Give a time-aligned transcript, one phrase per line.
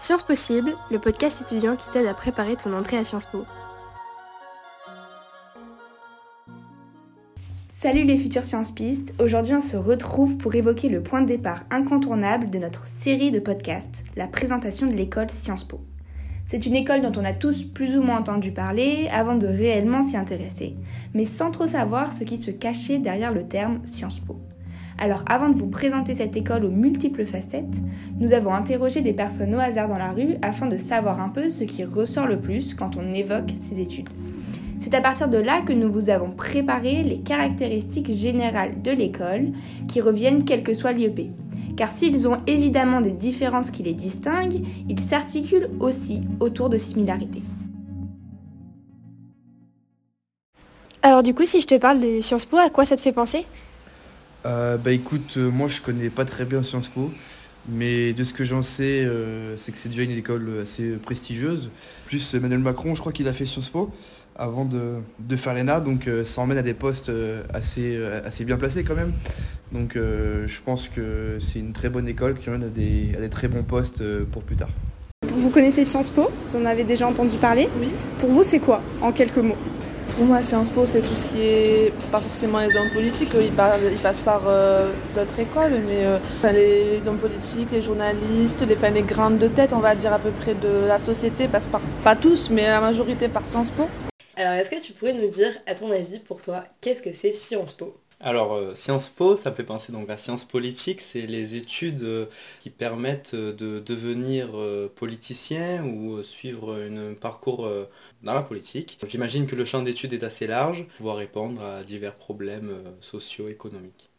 [0.00, 3.44] Sciences Possible, le podcast étudiant qui t'aide à préparer ton entrée à Sciences Po.
[7.68, 11.64] Salut les futurs Sciences Pistes, aujourd'hui on se retrouve pour évoquer le point de départ
[11.72, 15.80] incontournable de notre série de podcasts, la présentation de l'école Sciences Po.
[16.46, 20.04] C'est une école dont on a tous plus ou moins entendu parler avant de réellement
[20.04, 20.76] s'y intéresser,
[21.12, 24.36] mais sans trop savoir ce qui se cachait derrière le terme Sciences Po.
[25.00, 27.76] Alors avant de vous présenter cette école aux multiples facettes,
[28.18, 31.50] nous avons interrogé des personnes au hasard dans la rue afin de savoir un peu
[31.50, 34.08] ce qui ressort le plus quand on évoque ces études.
[34.80, 39.52] C'est à partir de là que nous vous avons préparé les caractéristiques générales de l'école
[39.86, 41.30] qui reviennent quel que soit l'IEP.
[41.76, 47.42] Car s'ils ont évidemment des différences qui les distinguent, ils s'articulent aussi autour de similarités.
[51.02, 53.12] Alors du coup, si je te parle de Sciences Po, à quoi ça te fait
[53.12, 53.46] penser?
[54.46, 57.10] Euh, bah écoute, euh, moi je connais pas très bien Sciences Po,
[57.68, 61.70] mais de ce que j'en sais, euh, c'est que c'est déjà une école assez prestigieuse.
[62.06, 63.90] Plus Emmanuel Macron, je crois qu'il a fait Sciences Po
[64.36, 67.10] avant de, de faire l'ENA, donc ça emmène à des postes
[67.52, 69.12] assez, assez bien placés quand même.
[69.72, 73.30] Donc je pense que c'est une très bonne école qui emmène à des, à des
[73.30, 74.00] très bons postes
[74.30, 74.70] pour plus tard.
[75.26, 76.30] Vous connaissez Sciences Po?
[76.46, 77.68] Vous en avez déjà entendu parler?
[77.80, 77.88] Oui.
[78.20, 79.56] Pour vous, c'est quoi, en quelques mots?
[80.16, 83.52] Pour moi, Sciences Po, c'est tout ce qui est pas forcément les hommes politiques, ils,
[83.52, 86.18] passent par euh, d'autres écoles, mais euh,
[86.52, 90.18] les hommes politiques, les journalistes, les, enfin, les grandes de tête, on va dire à
[90.18, 93.88] peu près de la société, passent par, pas tous, mais la majorité par Sciences Po.
[94.36, 97.32] Alors, est-ce que tu pourrais nous dire, à ton avis, pour toi, qu'est-ce que c'est
[97.32, 97.96] Sciences Po?
[98.20, 102.02] Alors, euh, Sciences Po, ça me fait penser donc à sciences politiques, c'est les études
[102.02, 102.26] euh,
[102.58, 104.50] qui permettent euh, de devenir
[104.96, 107.68] politicien ou suivre un parcours
[108.22, 108.98] dans la politique.
[109.06, 114.10] J'imagine que le champ d'études est assez large, pour pouvoir répondre à divers problèmes socio-économiques.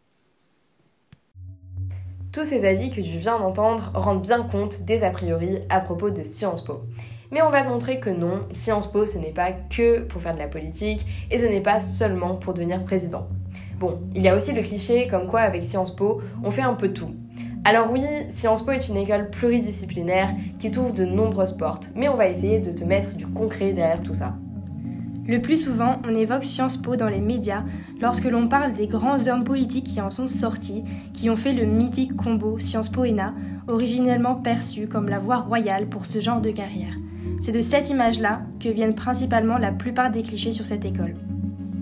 [2.31, 6.09] Tous ces avis que tu viens d'entendre rendent bien compte des a priori à propos
[6.09, 6.81] de Sciences Po.
[7.31, 10.33] Mais on va te montrer que non, Sciences Po ce n'est pas que pour faire
[10.33, 13.27] de la politique et ce n'est pas seulement pour devenir président.
[13.79, 16.73] Bon, il y a aussi le cliché comme quoi avec Sciences Po on fait un
[16.73, 17.11] peu tout.
[17.63, 22.15] Alors oui, Sciences Po est une école pluridisciplinaire qui t'ouvre de nombreuses portes, mais on
[22.15, 24.35] va essayer de te mettre du concret derrière tout ça.
[25.25, 27.63] Le plus souvent, on évoque Sciences Po dans les médias
[28.01, 31.65] lorsque l'on parle des grands hommes politiques qui en sont sortis, qui ont fait le
[31.65, 33.33] mythique combo Sciences Po-ENA,
[33.69, 36.97] originellement perçu comme la voie royale pour ce genre de carrière.
[37.39, 41.15] C'est de cette image-là que viennent principalement la plupart des clichés sur cette école.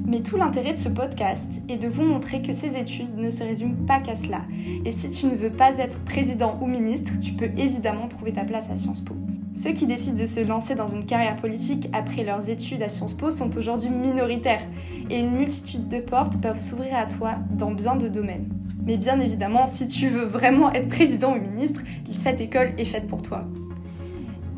[0.08, 3.44] Mais tout l'intérêt de ce podcast est de vous montrer que ces études ne se
[3.44, 4.44] résument pas qu'à cela.
[4.86, 8.46] Et si tu ne veux pas être président ou ministre, tu peux évidemment trouver ta
[8.46, 9.16] place à Sciences Po.
[9.52, 13.16] Ceux qui décident de se lancer dans une carrière politique après leurs études à Sciences
[13.16, 14.66] Po sont aujourd'hui minoritaires
[15.10, 18.48] et une multitude de portes peuvent s'ouvrir à toi dans bien de domaines.
[18.86, 21.82] Mais bien évidemment, si tu veux vraiment être président ou ministre,
[22.16, 23.46] cette école est faite pour toi.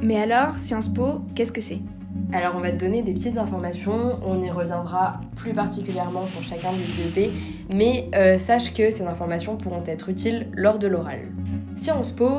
[0.03, 1.79] Mais alors, Sciences Po, qu'est-ce que c'est?
[2.31, 6.69] Alors on va te donner des petites informations, on y reviendra plus particulièrement pour chacun
[6.73, 7.31] des IEP,
[7.69, 11.31] mais euh, sache que ces informations pourront être utiles lors de l'oral.
[11.75, 12.29] Sciences Po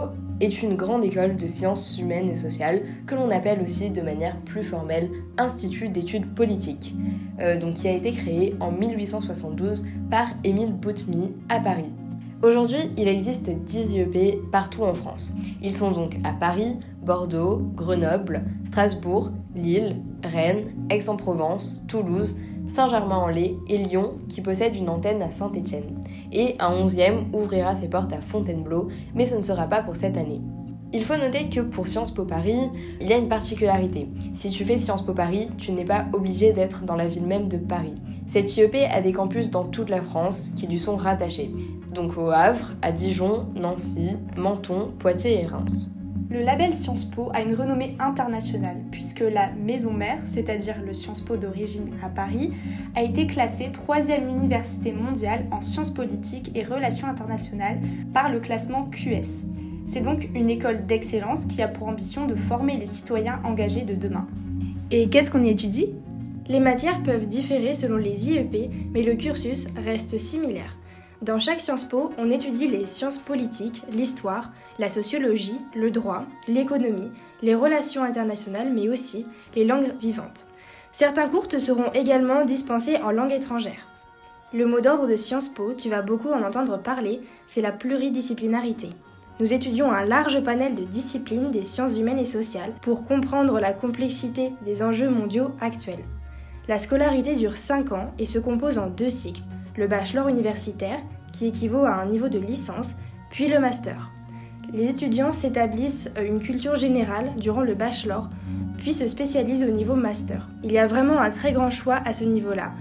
[0.40, 4.36] est une grande école de sciences humaines et sociales que l'on appelle aussi de manière
[4.40, 6.94] plus formelle Institut d'études politiques,
[7.40, 11.90] euh, donc qui a été créé en 1872 par Émile Boutmy à Paris.
[12.42, 15.34] Aujourd'hui, il existe 10 IEP partout en France.
[15.60, 24.14] Ils sont donc à Paris, Bordeaux, Grenoble, Strasbourg, Lille, Rennes, Aix-en-Provence, Toulouse, Saint-Germain-en-Laye et Lyon
[24.30, 26.00] qui possèdent une antenne à Saint-Étienne.
[26.32, 30.16] Et un 11e ouvrira ses portes à Fontainebleau, mais ce ne sera pas pour cette
[30.16, 30.40] année.
[30.92, 32.68] Il faut noter que pour Sciences Po Paris,
[33.00, 34.08] il y a une particularité.
[34.34, 37.46] Si tu fais Sciences Po Paris, tu n'es pas obligé d'être dans la ville même
[37.46, 37.94] de Paris.
[38.26, 41.52] Cette IEP a des campus dans toute la France qui lui sont rattachés,
[41.94, 45.90] donc au Havre, à Dijon, Nancy, Menton, Poitiers et Reims.
[46.28, 51.20] Le label Sciences Po a une renommée internationale puisque la maison mère, c'est-à-dire le Sciences
[51.20, 52.50] Po d'origine à Paris,
[52.96, 57.78] a été classée troisième université mondiale en sciences politiques et relations internationales
[58.12, 59.44] par le classement QS.
[59.86, 63.94] C'est donc une école d'excellence qui a pour ambition de former les citoyens engagés de
[63.94, 64.26] demain.
[64.90, 65.90] Et qu'est-ce qu'on y étudie?
[66.48, 70.76] Les matières peuvent différer selon les IEP, mais le cursus reste similaire.
[71.22, 77.10] Dans chaque Sciences Po, on étudie les sciences politiques, l'histoire, la sociologie, le droit, l'économie,
[77.42, 80.46] les relations internationales, mais aussi les langues vivantes.
[80.92, 83.86] Certains cours te seront également dispensés en langue étrangère.
[84.52, 88.88] Le mot d'ordre de Sciences Po, tu vas beaucoup en entendre parler, c'est la pluridisciplinarité.
[89.40, 93.72] Nous étudions un large panel de disciplines des sciences humaines et sociales pour comprendre la
[93.72, 96.04] complexité des enjeux mondiaux actuels.
[96.68, 99.40] La scolarité dure 5 ans et se compose en deux cycles,
[99.78, 100.98] le bachelor universitaire,
[101.32, 102.96] qui équivaut à un niveau de licence,
[103.30, 104.10] puis le master.
[104.74, 108.28] les étudiants s'établissent une culture générale durant le bachelor,
[108.76, 110.50] puis se spécialisent au niveau master.
[110.62, 112.72] Il y a vraiment un très grand choix à ce niveau-là.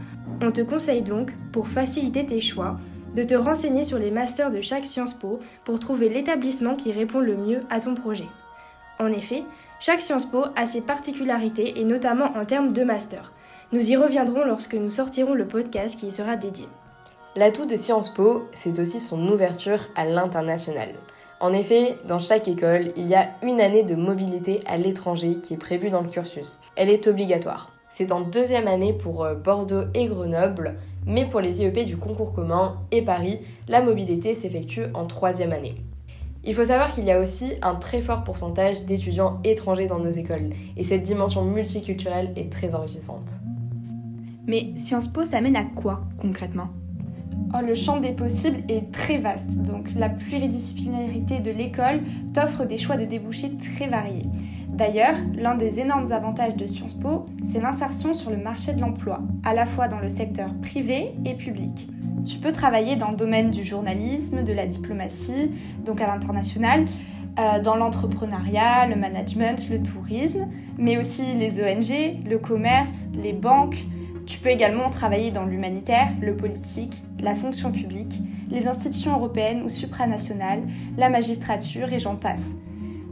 [0.41, 2.77] On te conseille donc, pour faciliter tes choix,
[3.15, 7.19] de te renseigner sur les masters de chaque Sciences Po pour trouver l'établissement qui répond
[7.19, 8.27] le mieux à ton projet.
[8.99, 9.43] En effet,
[9.79, 13.31] chaque Sciences Po a ses particularités et notamment en termes de master.
[13.71, 16.67] Nous y reviendrons lorsque nous sortirons le podcast qui y sera dédié.
[17.35, 20.89] L'atout de Sciences Po, c'est aussi son ouverture à l'international.
[21.39, 25.53] En effet, dans chaque école, il y a une année de mobilité à l'étranger qui
[25.53, 26.59] est prévue dans le cursus.
[26.75, 27.71] Elle est obligatoire.
[27.89, 32.33] C'est en deuxième année pour euh, Bordeaux et Grenoble, mais pour les IEP du concours
[32.33, 35.75] commun et Paris, la mobilité s'effectue en troisième année.
[36.45, 40.11] Il faut savoir qu'il y a aussi un très fort pourcentage d'étudiants étrangers dans nos
[40.11, 43.39] écoles, et cette dimension multiculturelle est très enrichissante.
[44.47, 46.69] Mais Sciences Po, ça mène à quoi concrètement?
[47.53, 52.01] Oh, le champ des possibles est très vaste, donc la pluridisciplinarité de l'école
[52.33, 54.23] t'offre des choix de débouchés très variés.
[54.79, 59.19] D'ailleurs, l'un des énormes avantages de Sciences Po, c'est l'insertion sur le marché de l'emploi,
[59.43, 61.89] à la fois dans le secteur privé et public.
[62.25, 65.51] Tu peux travailler dans le domaine du journalisme, de la diplomatie,
[65.83, 66.85] donc à l'international,
[67.39, 70.47] euh, dans l'entrepreneuriat, le management, le tourisme,
[70.77, 73.85] mais aussi les ONG, le commerce, les banques,
[74.25, 79.67] tu peux également travailler dans l'humanitaire, le politique, la fonction publique, les institutions européennes ou
[79.67, 80.63] supranationales,
[80.95, 82.53] la magistrature et j'en passe.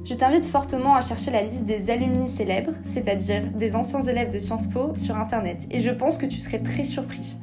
[0.08, 4.40] Je t'invite fortement à chercher la liste des alumni célèbres, c'est-à-dire des anciens élèves de
[4.40, 7.36] Sciences Po, sur Internet, et je pense que tu serais très surpris.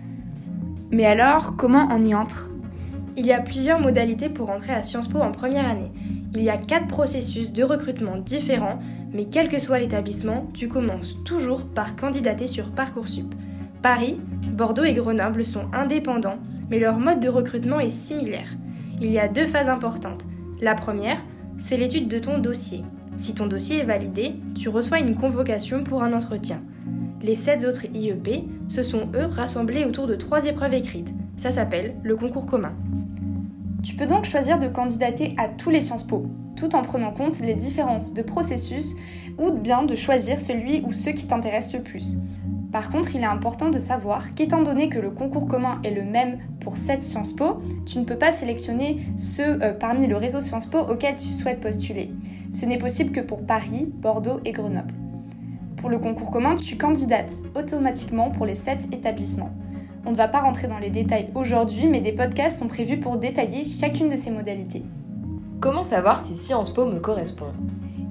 [0.91, 2.49] Mais alors, comment on y entre?
[3.19, 5.93] Il y a plusieurs modalités pour entrer à Sciences Po en première année.
[6.35, 8.79] Il y a quatre processus de recrutement différents,
[9.13, 13.35] mais quel que soit l'établissement, tu commences toujours par candidater sur Parcoursup.
[13.83, 14.19] Paris,
[14.51, 16.39] Bordeaux et Grenoble sont indépendants,
[16.71, 18.49] mais leur mode de recrutement est similaire.
[19.03, 20.25] Il y a deux phases importantes.
[20.63, 21.19] La première,
[21.59, 22.83] c'est l'étude de ton dossier.
[23.17, 26.61] Si ton dossier est validé, tu reçois une convocation pour un entretien.
[27.23, 31.13] Les sept autres IEP se sont, eux, rassemblés autour de trois épreuves écrites.
[31.37, 32.75] Ça s'appelle le concours commun.
[33.83, 37.41] Tu peux donc choisir de candidater à tous les Sciences Po, tout en prenant compte
[37.41, 38.95] les différences de processus
[39.39, 42.17] ou bien de choisir celui ou ceux qui t'intéressent le plus.
[42.75, 46.03] Par contre, il est important de savoir qu'étant donné que le concours commun est le
[46.03, 50.41] même pour cette Sciences Po, tu ne peux pas sélectionner ceux euh, parmi le réseau
[50.41, 52.11] Sciences Po auquel tu souhaites postuler.
[52.51, 54.93] Ce n'est possible que pour Paris, Bordeaux et Grenoble.
[55.77, 59.55] Pour le concours commun, tu candidates automatiquement pour les 7 établissements.
[60.05, 63.19] On ne va pas rentrer dans les détails aujourd'hui, mais des podcasts sont prévus pour
[63.19, 64.83] détailler chacune de ces modalités.
[65.61, 67.53] Comment savoir si Sciences Po me correspond?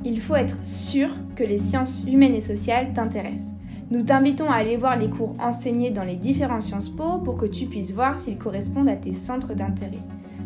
[0.05, 3.53] Il faut être sûr que les sciences humaines et sociales t'intéressent.
[3.93, 7.45] Nous t'invitons à aller voir les cours enseignés dans les différentes Sciences Po pour que
[7.45, 9.99] tu puisses voir s'ils correspondent à tes centres d'intérêt.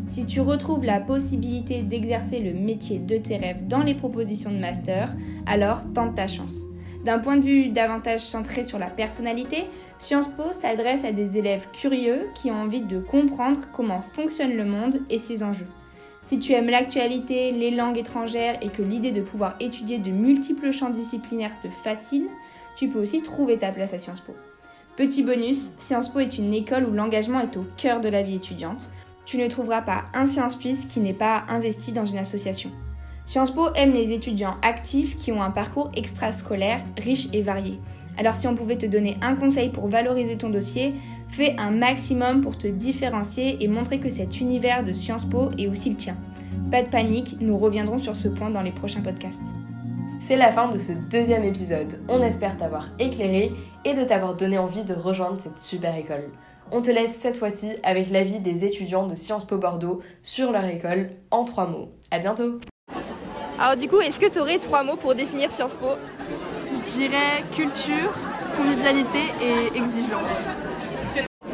[0.06, 4.58] Si tu retrouves la possibilité d'exercer le métier de tes rêves dans les propositions de
[4.58, 5.16] master,
[5.46, 6.64] alors tente ta chance.
[7.06, 9.64] D'un point de vue davantage centré sur la personnalité,
[9.98, 14.66] Sciences Po s'adresse à des élèves curieux qui ont envie de comprendre comment fonctionne le
[14.66, 15.70] monde et ses enjeux.
[16.22, 20.74] Si tu aimes l'actualité, les langues étrangères et que l'idée de pouvoir étudier de multiples
[20.74, 22.28] champs disciplinaires te fascine,
[22.78, 24.36] tu peux aussi trouver ta place à Sciences Po.
[24.96, 28.36] Petit bonus, Sciences Po est une école où l'engagement est au cœur de la vie
[28.36, 28.90] étudiante.
[29.26, 32.72] Tu ne trouveras pas un Sciences Pis qui n'est pas investi dans une association.
[33.26, 37.80] Sciences Po aime les étudiants actifs qui ont un parcours extrascolaire riche et varié.
[38.18, 40.94] Alors si on pouvait te donner un conseil pour valoriser ton dossier,
[41.30, 45.68] fais un maximum pour te différencier et montrer que cet univers de Sciences Po est
[45.68, 46.16] aussi le tien.
[46.72, 49.42] Pas de panique, nous reviendrons sur ce point dans les prochains podcasts.
[50.28, 52.02] C'est la fin de ce deuxième épisode.
[52.10, 53.54] On espère t'avoir éclairé
[53.86, 56.32] et de t'avoir donné envie de rejoindre cette super école.
[56.70, 60.66] On te laisse cette fois-ci avec l'avis des étudiants de Sciences Po Bordeaux sur leur
[60.66, 61.94] école en trois mots.
[62.12, 62.60] À bientôt
[63.58, 65.92] Alors du coup, est-ce que tu aurais trois mots pour définir Sciences Po?
[66.74, 68.14] Je dirais culture,
[68.58, 70.48] convivialité et exigence.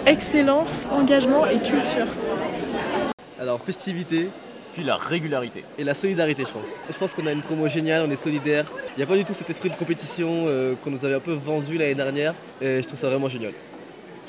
[0.07, 2.07] Excellence, engagement et culture.
[3.39, 4.29] Alors festivité,
[4.73, 5.63] puis la régularité.
[5.77, 6.67] Et la solidarité, je pense.
[6.89, 8.65] Je pense qu'on a une promo géniale, on est solidaire.
[8.95, 11.19] Il n'y a pas du tout cet esprit de compétition euh, qu'on nous avait un
[11.19, 12.33] peu vendu l'année dernière.
[12.61, 13.53] Et je trouve ça vraiment génial.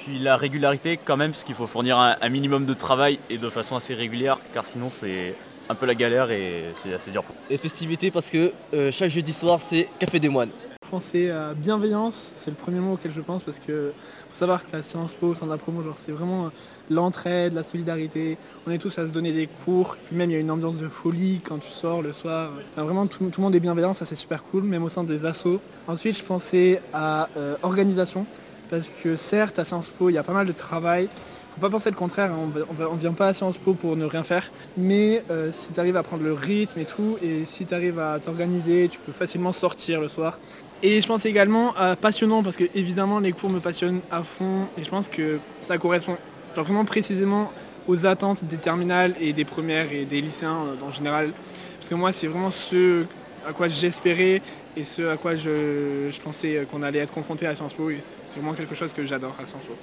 [0.04, 3.48] Puis la régularité quand même, parce qu'il faut fournir un, minimum de travail et de
[3.48, 5.34] façon assez régulière, car sinon c'est
[5.70, 7.24] un peu la galère et c'est assez dur.
[7.48, 10.50] Et festivité parce que euh, chaque jeudi soir c'est Café des Moines.
[10.94, 13.92] Penser à bienveillance, c'est le premier mot auquel je pense parce que
[14.30, 16.48] faut savoir qu'à Sciences Po, sans la promo, c'est vraiment euh,
[16.88, 18.38] l'entraide, la solidarité.
[18.64, 19.96] On est tous à se donner des cours.
[20.06, 22.52] Puis même il y a une ambiance de folie quand tu sors le soir.
[22.76, 25.60] vraiment tout, le monde est bienveillant, ça c'est super cool, même au sein des assos.
[25.88, 28.24] Ensuite je pensais à euh, organisation
[28.70, 31.08] parce que certes à Sciences Po il y a pas mal de travail.
[31.54, 32.50] Faut pas penser le contraire, hein.
[32.90, 35.78] on ne vient pas à Sciences Po pour ne rien faire, mais euh, si tu
[35.78, 39.12] arrives à prendre le rythme et tout, et si tu arrives à t'organiser, tu peux
[39.12, 40.40] facilement sortir le soir.
[40.82, 44.66] Et je pense également à passionnant, parce que évidemment les cours me passionnent à fond,
[44.76, 46.16] et je pense que ça correspond
[46.56, 47.52] vraiment précisément
[47.87, 51.32] aux attentes des terminales et des premières et des lycéens euh, en général.
[51.78, 53.04] Parce que moi c'est vraiment ce
[53.46, 54.42] à quoi j'espérais
[54.76, 58.00] et ce à quoi je, je pensais qu'on allait être confronté à Sciences Po, et
[58.30, 59.75] c'est vraiment quelque chose que j'adore à Sciences Po.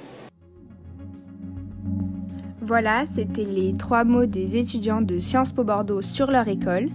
[2.71, 6.87] Voilà, c'était les trois mots des étudiants de Sciences Po Bordeaux sur leur école.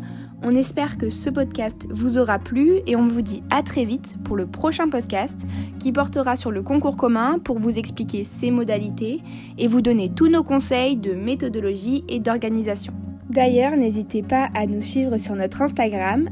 [0.43, 4.15] On espère que ce podcast vous aura plu et on vous dit à très vite
[4.25, 5.39] pour le prochain podcast
[5.79, 9.21] qui portera sur le concours commun pour vous expliquer ses modalités
[9.59, 12.95] et vous donner tous nos conseils de méthodologie et d'organisation.
[13.29, 16.31] D'ailleurs, n'hésitez pas à nous suivre sur notre Instagram,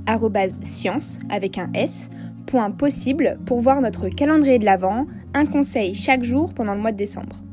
[0.62, 2.08] science avec un S,
[2.46, 6.92] point possible pour voir notre calendrier de l'Avent, un conseil chaque jour pendant le mois
[6.92, 7.43] de décembre.